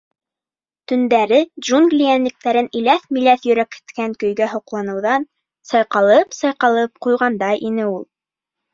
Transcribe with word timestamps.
Төндәре 0.91 1.41
джунгли 1.65 2.07
йәнлектәрен 2.07 2.71
иләҫ-миләҫ 2.81 3.47
йөрәкһеткән 3.51 4.19
көйгә 4.25 4.51
һоҡланыуҙан 4.57 5.31
сайҡалып-сайҡалып 5.75 7.07
ҡуйғандай 7.09 7.67
ине 7.73 7.91
ул. 7.97 8.07